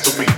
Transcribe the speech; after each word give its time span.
to 0.00 0.20
me. 0.20 0.37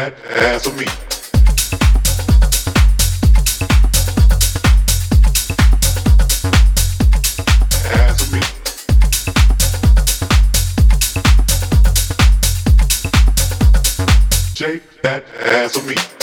that 0.00 0.14
ass 0.30 0.66
of 0.66 0.78
me. 0.78 0.86
Shake 14.54 15.02
that 15.02 15.24
ass 15.38 15.76
of 15.76 15.86
me. 15.86 16.19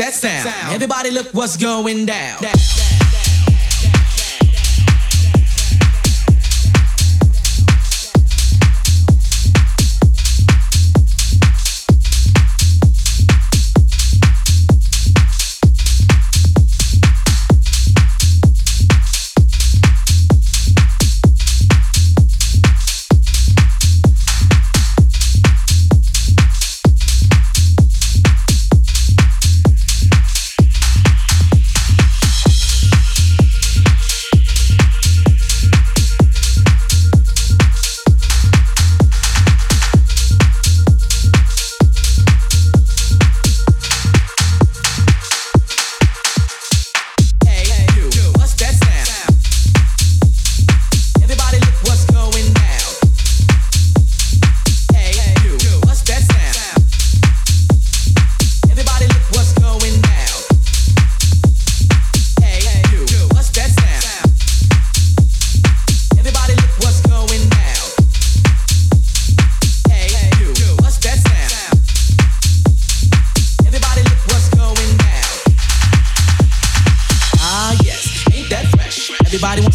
That 0.00 0.14
sound? 0.14 0.74
Everybody 0.74 1.10
look 1.10 1.28
what's 1.32 1.56
going 1.56 2.06
down. 2.06 2.38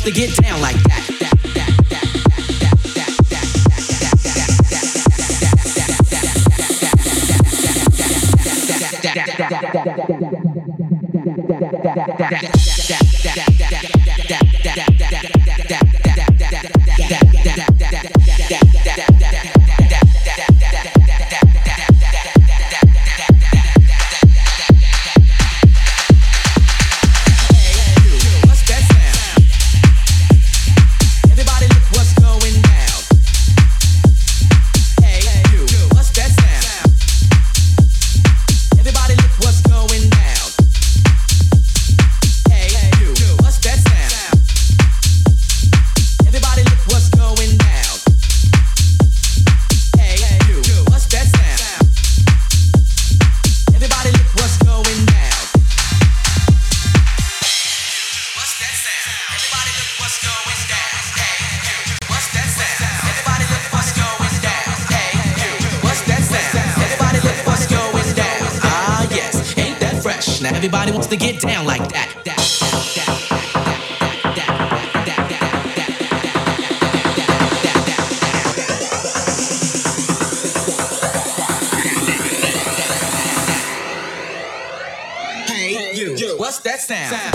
to 0.06 0.12
get 0.12 0.36
down 0.36 0.62
like 0.62 0.76
that. 0.84 1.10
that, 9.02 9.26
that, 12.20 12.42
that 12.42 12.55
Now 70.46 70.56
everybody 70.56 70.92
wants 70.92 71.08
to 71.08 71.18
get 71.18 71.42
down 71.42 71.66
like 71.66 71.82
that. 71.90 72.22
that, 72.24 72.38
that, 72.38 72.96
that. 86.28 86.38
What's 86.38 86.60
that 86.60 86.80
sound? 86.80 87.16
sound. 87.16 87.35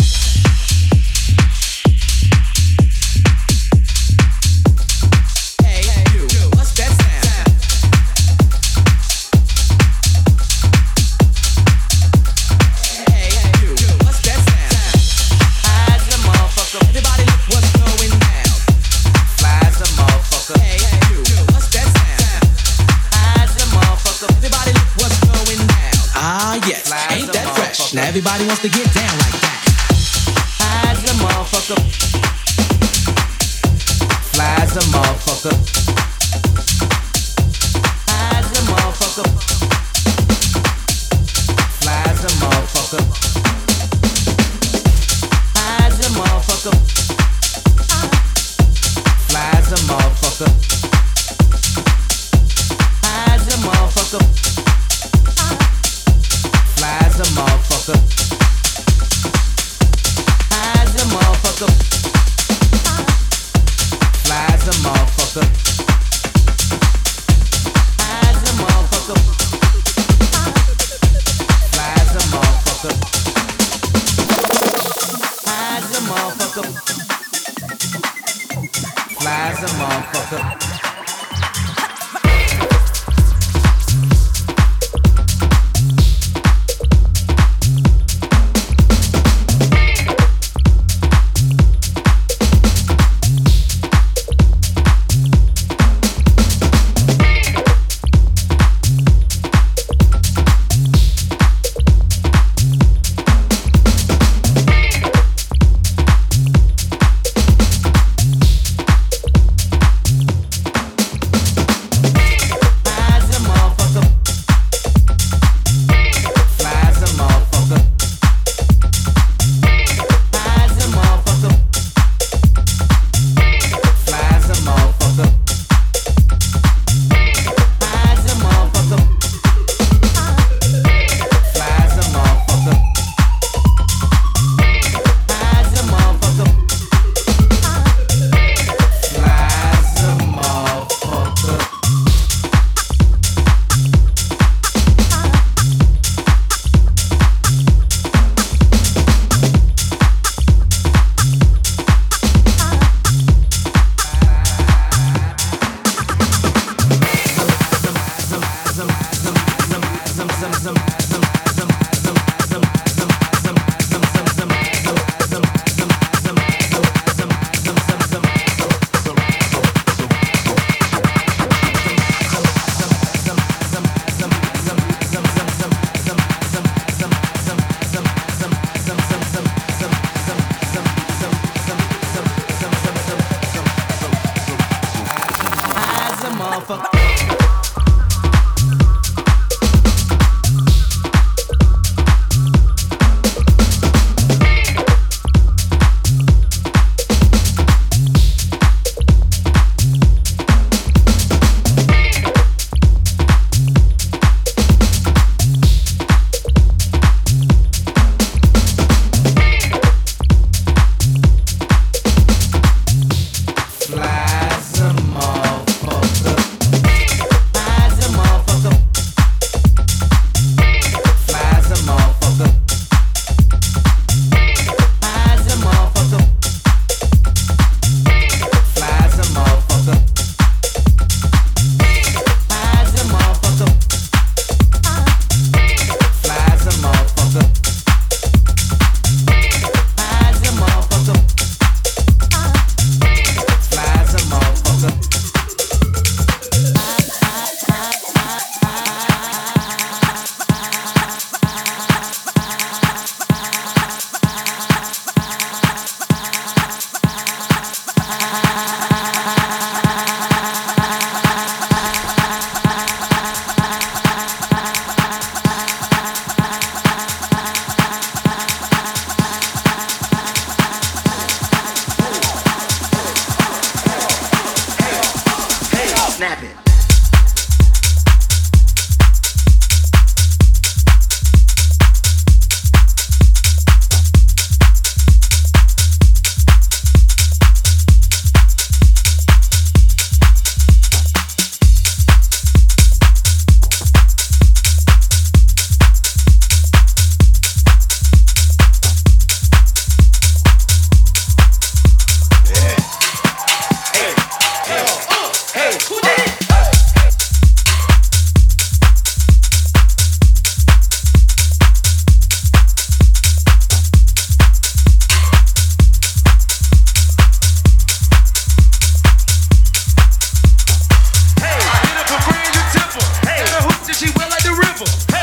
motherfucker. 186.51 187.00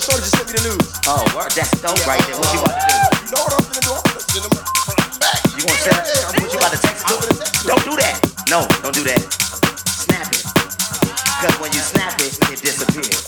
so 0.00 0.12
Shorty 0.12 0.24
just 0.24 0.36
sent 0.36 0.48
me 0.48 0.54
the 0.56 0.62
news. 0.72 0.88
Oh, 1.06 1.20
word. 1.36 1.52
That's 1.52 1.70
dope 1.80 1.96
yeah, 1.98 2.08
right 2.08 2.22
there. 2.24 2.36
What 2.36 2.48
you 2.54 2.60
about 2.60 2.72
to 2.72 2.88
do? 2.88 2.96
You 3.20 3.32
know 3.36 3.42
what 3.44 3.52
I'm 3.52 3.64
gonna 3.68 3.84
do? 3.84 3.92
I'm 3.92 4.04
going 4.08 4.16
to 4.16 4.32
send 4.32 4.44
him 4.44 4.52
back. 5.20 5.38
You 5.44 5.60
going 5.60 5.76
to 5.76 5.84
send 5.84 6.00
him? 6.00 6.40
What 6.40 6.52
you 6.52 6.58
about 6.58 6.72
to 6.72 6.80
text 6.80 7.04
him? 7.04 7.20
Don't 7.68 7.84
do 7.84 7.94
that. 8.00 8.16
No, 8.48 8.64
don't 8.80 8.94
do 8.96 9.04
that. 9.04 9.20
Snap 9.88 10.26
it. 10.32 10.40
Because 10.40 11.56
when 11.60 11.72
you 11.72 11.80
snap 11.84 12.16
it, 12.20 12.32
it 12.48 12.60
disappears. 12.64 13.19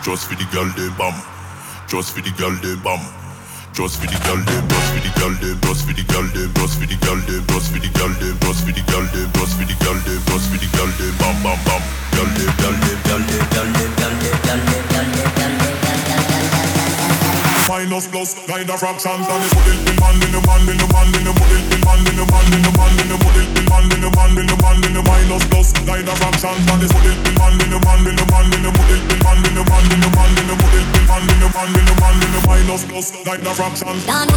Just 0.00 0.32
for 0.32 0.34
the 0.34 0.48
girl 0.48 0.64
they 0.80 0.88
bam. 0.96 1.12
Just 1.84 2.16
for 2.16 2.24
the 2.24 2.32
girl 2.40 2.56
they 2.64 2.72
bam. 2.80 3.00
Just 3.76 4.00
for 4.00 4.08
the 4.08 4.16
girl 4.24 4.40
them, 4.48 4.64
just 4.64 4.96
for 4.96 5.00
the 5.04 5.12
girl 5.20 5.30
them, 5.36 5.60
just 5.60 5.84
for 5.84 5.92
the 5.92 6.00
girl 6.08 6.24
them, 6.24 6.48
just 6.56 6.72
for 6.74 6.88
the 6.88 6.96
girl 7.04 7.20
them, 7.20 7.44
just 7.44 7.68
for 7.68 7.76
the 7.76 7.92
girl 7.92 8.08
them, 8.16 8.32
just 8.40 8.64
for 8.64 8.72
the 8.72 8.80
girl 8.88 9.04
them, 9.12 9.28
just 9.30 9.54
for 9.60 9.64
the 9.68 9.76
girl 9.76 10.00
them, 10.00 10.20
just 10.24 10.48
for 10.48 10.56
the 10.56 10.68
girl 10.72 10.88
them, 10.96 11.12
bam 11.20 11.36
bam 11.44 11.60
bam. 11.68 11.82
Girl 12.16 12.28
them, 12.32 12.48
girl 12.56 12.72
them, 12.80 12.96
girl 13.04 13.20
them, 13.28 13.44
girl 13.52 13.68
them, 13.76 13.92
girl 13.92 14.16
them, 14.16 14.40
girl 14.40 14.64
them, 14.64 14.88
girl 14.88 15.04
them, 15.04 15.28
girl 15.36 15.52
them, 15.52 15.80
Minus 17.68 18.08
plus, 18.08 18.40
nine 18.48 18.72
of 18.72 18.80
fractions, 18.80 19.28
and 19.28 19.40
they 19.44 19.52
the 19.52 19.68
it 19.68 19.84
in 19.84 19.96
man, 20.00 20.16
in 20.16 20.32
the 20.32 20.40
man, 20.48 20.64
in 20.64 20.80
the 20.80 20.88
man, 20.96 21.12
in 21.12 21.28
the 21.28 21.32
man, 21.36 21.52
in 21.60 21.68
the 21.68 21.76
man, 21.84 22.00
in 22.08 22.16
the 22.16 22.24
man, 22.24 22.48
in 22.56 22.64
the 22.64 22.72
man. 22.72 22.89
fraction. 33.60 34.29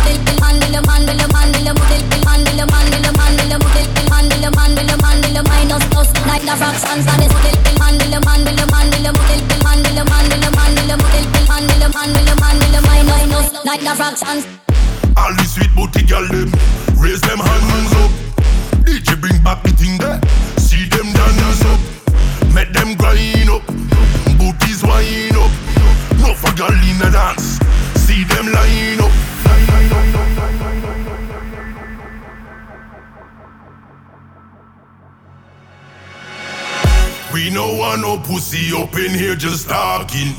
up 38.94 39.00
in 39.00 39.12
here 39.14 39.36
just 39.36 39.70
talking. 39.70 40.34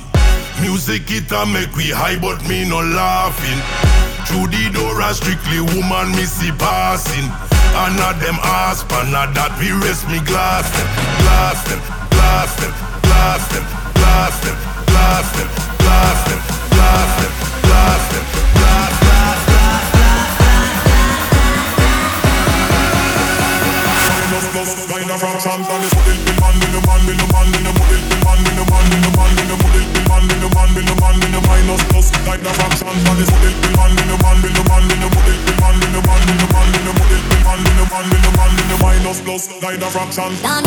Music 0.61 1.03
it 1.11 1.31
a 1.33 1.47
make 1.47 1.75
we 1.77 1.91
high, 1.91 2.19
but 2.19 2.39
me 2.49 2.69
no 2.69 2.79
laughing. 2.81 3.59
Through 4.27 4.49
the 4.49 4.71
door, 4.71 5.01
a 5.03 5.13
strictly 5.15 5.61
woman 5.75 6.15
me 6.15 6.25
see 6.25 6.53
passing. 6.59 7.27
And 7.75 7.97
not 7.99 8.21
them 8.23 8.39
ass, 8.43 8.85
but 8.85 9.11
not 9.11 9.35
that 9.35 9.59
we 9.59 9.75
rest 9.83 10.07
me 10.07 10.23
glass 10.23 10.71
them, 10.71 10.87
glass 11.27 11.59
them, 11.67 11.81
glass 12.15 12.55
them, 12.55 12.73
glass 13.03 13.43
them, 13.51 13.65
glass 13.99 14.39
them, 14.47 14.57
glass 14.87 15.27
them, 15.35 15.49
glass 15.83 16.19
them, 16.31 16.41
glass 16.71 17.11
them, 17.19 17.33
glass 17.67 18.05
them, 18.15 18.25
glass 18.55 18.87
them. 18.95 19.55
Find 24.55 25.11
a 25.11 25.19
from 25.19 25.37
Tanzania 25.43 25.94
fraction. 39.95 40.33
Dans 40.43 40.64